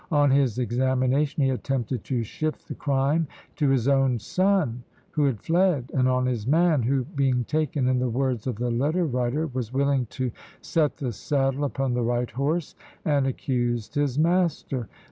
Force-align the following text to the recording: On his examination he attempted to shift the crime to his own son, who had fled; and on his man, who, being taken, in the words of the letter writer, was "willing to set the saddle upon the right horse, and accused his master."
On 0.11 0.31
his 0.31 0.57
examination 0.57 1.43
he 1.43 1.51
attempted 1.51 2.03
to 2.05 2.23
shift 2.23 2.67
the 2.67 2.73
crime 2.73 3.27
to 3.57 3.69
his 3.69 3.87
own 3.87 4.17
son, 4.17 4.81
who 5.11 5.25
had 5.25 5.39
fled; 5.39 5.91
and 5.93 6.09
on 6.09 6.25
his 6.25 6.47
man, 6.47 6.81
who, 6.81 7.03
being 7.03 7.43
taken, 7.43 7.87
in 7.87 7.99
the 7.99 8.09
words 8.09 8.47
of 8.47 8.55
the 8.55 8.71
letter 8.71 9.05
writer, 9.05 9.45
was 9.45 9.71
"willing 9.71 10.07
to 10.07 10.31
set 10.59 10.97
the 10.97 11.11
saddle 11.11 11.63
upon 11.65 11.93
the 11.93 12.01
right 12.01 12.31
horse, 12.31 12.73
and 13.05 13.27
accused 13.27 13.93
his 13.93 14.17
master." 14.17 14.87